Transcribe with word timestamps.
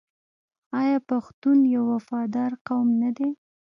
آیا 0.79 0.97
پښتون 1.09 1.57
یو 1.75 1.83
وفادار 1.93 2.51
قوم 2.67 2.87
نه 3.01 3.09
دی؟ 3.17 3.29